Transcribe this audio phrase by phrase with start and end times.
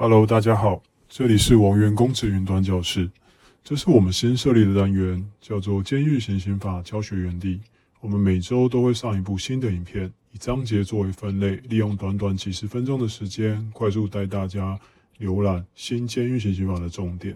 [0.00, 3.10] Hello，大家好，这里是王源公职云端教室，
[3.64, 7.60] 这是我们新设立的单元，叫做监狱行刑法教学园地。
[7.98, 14.78] 我们每周都会上一部新的影片，以章节作为分类，利用短短几十分钟的时间，快速带大家
[15.18, 17.34] 浏览新监狱行刑法的重点。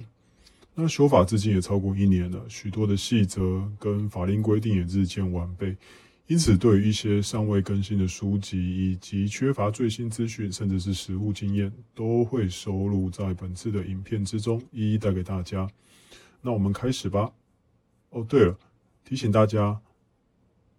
[0.77, 5.77] 那修法至今也超过一年了，许多的细则跟法令规定也日渐完备。
[6.29, 15.69] 因此，对于一些尚未更新的书籍，以及缺乏最新资讯，甚至是实务经验，都会收录在本次的影片之中，一一带给大家。
[16.41, 17.31] 那我们开始吧。
[18.11, 18.57] 哦，对了，
[19.05, 19.79] 提醒大家，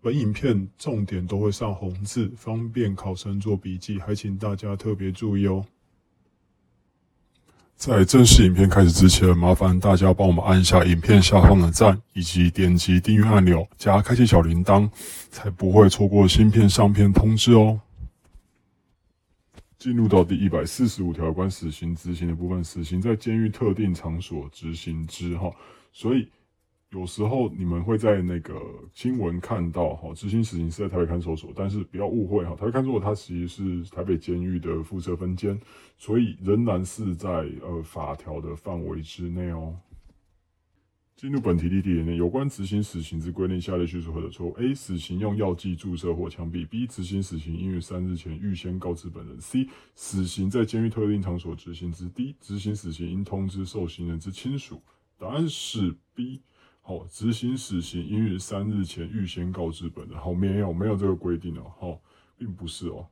[0.02, 5.66] 本影片重点都会上红字，方便考生做笔记，还请大家特别注意哦。
[7.76, 14.90] 在正式影片开始之前，麻烦大家帮我们按一下影片下方的赞，以及点击订阅按钮，加开启小铃铛，
[15.30, 17.80] 才不会错过新片上片通知哦。
[19.78, 25.52] 进入到第一百四十五条关死刑执行的部分，死刑在监狱特定场所执行之哈，
[25.92, 26.28] 所以。
[26.94, 28.54] 有时候你们会在那个
[28.94, 35.60] 新闻看到，哈，执行死刑是在台北看守所，但是不要误会哈，台北看守所它其实是台北监狱的附设分监，
[35.98, 37.30] 所以仍然是在
[37.64, 39.76] 呃法条的范围之内哦。
[41.16, 44.76] 进入本题例题内，有关执行死刑之规定，下列叙述何者错误？A.
[44.76, 46.68] 死刑用药剂注射或枪毙。
[46.68, 46.86] B.
[46.86, 49.40] 执行死刑应于三日前预先告知本人。
[49.40, 49.68] C.
[49.96, 52.08] 死刑在监狱特定场所执行之。
[52.10, 52.36] D.
[52.40, 54.82] 执行死刑应通知受刑人之亲属。
[55.18, 56.42] 答案是 B。
[56.86, 60.20] 好，执行死刑应于三日前预先告知本人。
[60.20, 61.72] 好，没有没有这个规定哦。
[61.80, 62.02] 好，
[62.38, 63.08] 并不是哦。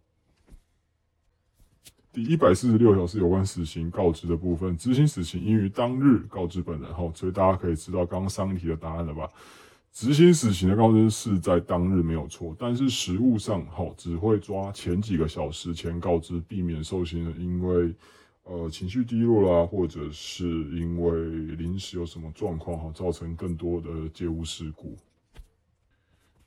[2.12, 6.94] 第一百四十六条是有关死刑告知的部分，执行死刑应于当日告知本人。
[6.94, 9.30] 好，所以大家可以知道刚刚上一题的答案了吧？
[9.94, 17.96] 执行死刑的告知是在当日没有错，但是实物上，好只会抓前几个小时前告知，避免受刑人因为。
[18.44, 24.97] 呃，情绪低落啦，或者是因为临时有什么状况哈，造成更多的借物事故。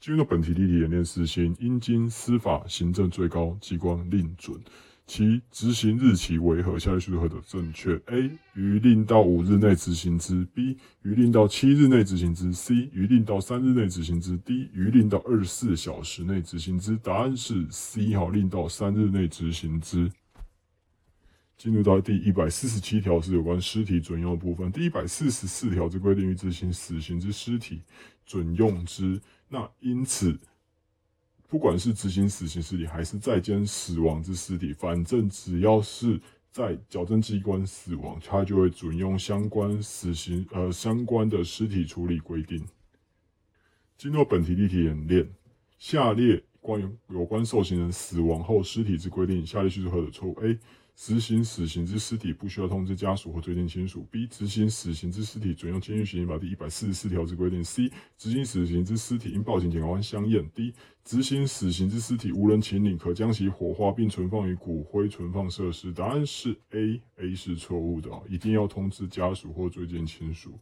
[0.00, 4.60] 进入本题例题演练死刑，应经司法行政最高机关令准，
[5.06, 6.78] 其执行日期为何？
[6.78, 8.30] 下列叙述何者正确？A.
[8.54, 10.76] 于令到五日内执行之；B.
[11.02, 12.90] 于令到七日内执行之；C.
[12.92, 14.68] 于令到三日内执行之；D.
[14.74, 16.98] 于令到二十四小时内执行之。
[16.98, 20.10] 答案是 C 哈，令到三日内执行之。
[21.56, 24.70] 进入到第一百四十七条是有关尸体准用的部分。
[24.72, 27.82] 第一百四十四条之规定于执行死刑之尸体
[28.26, 29.20] 准用之。
[29.48, 30.38] 那因此，
[31.48, 36.20] 不管是执行死刑尸体还是在监死亡之尸体，反正只要是
[36.50, 42.64] 在矫正机关死亡，他就会准用相关死刑呃相关的尸体处理规定。
[43.96, 45.28] 进入本题例题演练，
[45.78, 50.58] 下列关于有关受刑人死亡后尸体之规定，下列叙述何者错误？A
[50.96, 54.06] 执行死刑之尸体不需要通知家属或最近亲属。
[54.10, 54.26] B.
[54.28, 57.62] 执行死刑之尸体准用监狱刑法第一百四十四条之规定。
[57.64, 57.90] C.
[58.16, 60.48] 执行死刑之尸体应报警检察官相验。
[60.54, 60.72] D.
[61.04, 65.92] 执行死刑之尸体无人请领，可将其火化并存放于骨灰存放设施。
[65.92, 67.00] 答案是 A。
[67.16, 70.58] A 是错误的一定要通知家属或最近亲属。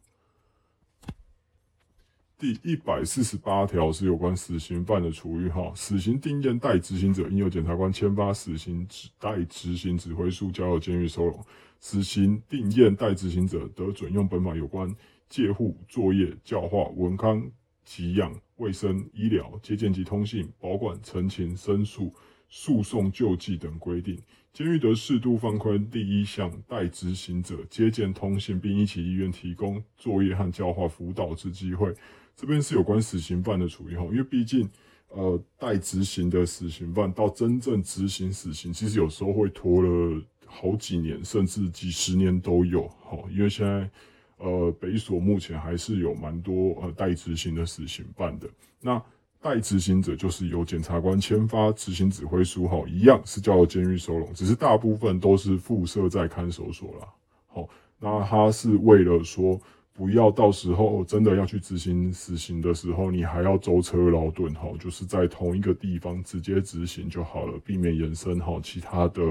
[2.43, 11.41] 第一百四十八条是有关死刑犯的处遇哈，死刑定验待执行者应由检察官签发死刑指待执行指挥书，交由监狱收容。
[11.79, 14.93] 死刑定验待执行者得准用本法有关
[15.29, 17.49] 戒护、作业、教化、文康、
[17.85, 22.13] 给养、卫生、医疗、接见及通信、保管、陈情、申诉、
[22.55, 24.15] 诉讼、救济等规定。
[24.53, 31.91] 监狱得适度放宽第一项待执行者接见、通信，并一起医院提供作业和教化辅导之机会。
[32.35, 34.69] 这边是有关死刑犯的处理哈，因为毕竟，
[35.07, 43.17] 呃，待执行的死刑犯到真正执行死刑，其实有时候会拖了好几年，甚至几十年都有哈。
[43.31, 43.89] 因为现在，
[44.37, 48.47] 呃，北所目前还是有蛮多呃待执行的死刑犯的。
[48.79, 49.03] 那
[49.43, 57.07] 代执行者就是由检察官签发执行指挥书哈，一样是叫监狱收容，只是大部分都是附设在看守所了。
[57.47, 57.67] 好，
[57.99, 59.59] 那他是为了说。
[59.95, 69.21] 不要到时候真的要去执行死刑的时候，你还要舟车劳顿，哈，就是在同一个地方直接执行就好了，避免延伸好其他的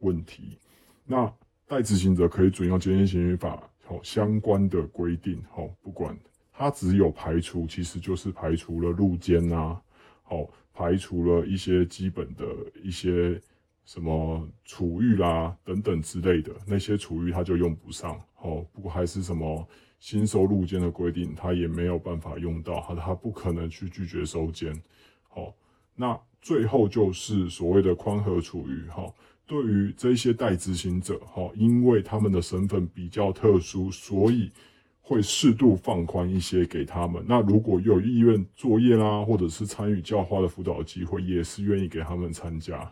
[0.00, 0.58] 问题。
[1.06, 1.32] 那
[1.66, 6.14] 代执行者可以准用监狱刑法好相关的规定，好，不管
[6.56, 9.76] 他只有排除，其实就是排除了入监呐，
[10.22, 12.46] 好，排除了一些基本的
[12.82, 13.38] 一些
[13.84, 19.68] 什么处遇啦等等之类的那些处遇，他就用不上，好，不过还是什么。
[20.00, 24.70] 新收入监的规定，他也没有办法用到，他他不可能去拒绝收监。
[25.30, 25.54] 好，
[25.94, 29.10] 那最后就是所谓的宽和处遇，哈，
[29.46, 34.52] 对于这些代执行者，哈，因为他们的身份比较特殊，所以
[35.06, 37.22] 会适度放宽一些给他们。
[37.28, 42.90] 那如果有意愿作业啦，或者是参与教花的辅导机会，也是愿意给他们参加。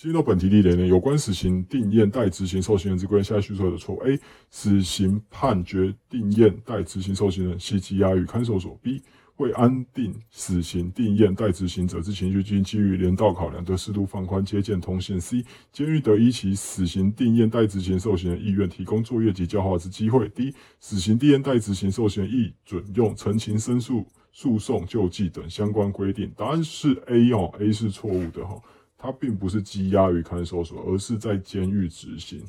[0.00, 4.18] 进入到本题地雷呢，有关死刑定验待执行受刑人之规定，下列叙述的错误：A.
[4.48, 9.02] 死刑判决定验待执行受刑人系羁押于看守所；B.
[9.36, 15.44] 为安定死刑定验待执行者之情绪，基于人道考量，得适度放宽接见通信；C.
[15.70, 20.54] 监狱得依其死刑定验待执行受刑人意愿，提供作业及教化之机会；D.
[20.78, 26.32] 死刑定验待执行受刑人亦准用陈情申诉、诉讼救济等相关规定。
[26.34, 28.58] 答案是 A 哦，A 是错误的哈。
[29.02, 32.44] 它并不是羁押于看守所，而是在监狱执行。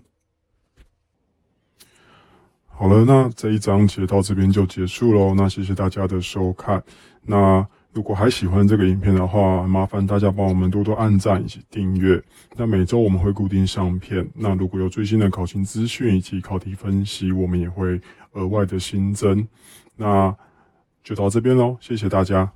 [2.68, 5.34] 好了，那这一章节到这边就结束喽。
[5.34, 6.84] 那谢谢大家的收看。
[7.22, 12.22] 那如果还喜欢这个影片的话，麻烦大家帮我们多多按赞以及订阅。
[12.58, 14.28] 那每周我们会固定上片。
[14.34, 18.02] 那如果有最新的考勤资讯以及考题分析，我们也会
[18.32, 19.48] 额外的新增。
[19.96, 20.36] 那
[21.04, 22.52] 就到这边喽，谢谢大家。